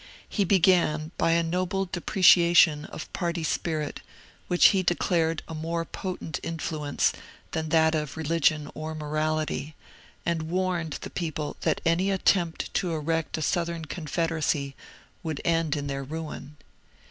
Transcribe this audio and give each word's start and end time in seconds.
He 0.27 0.45
began 0.45 1.11
by 1.19 1.33
a 1.33 1.43
noble 1.43 1.85
depreciation 1.85 2.85
of 2.85 3.13
party 3.13 3.43
spirit, 3.43 3.99
which 4.47 4.69
he 4.69 4.81
declared 4.81 5.43
a 5.47 5.53
more 5.53 5.85
potent 5.85 6.39
influence 6.41 7.13
than 7.51 7.69
that 7.69 7.93
of 7.93 8.17
religion 8.17 8.71
or 8.73 8.95
morality, 8.95 9.75
and 10.25 10.49
warned 10.49 10.93
the 11.01 11.11
people 11.11 11.55
that 11.61 11.81
any 11.85 12.09
attempt 12.09 12.73
to 12.73 12.95
erect 12.95 13.37
a 13.37 13.43
Southern 13.43 13.85
Confederacy 13.85 14.75
would 15.21 15.39
end 15.45 15.75
in 15.75 15.85
their 15.85 16.03
ruin. 16.03 16.57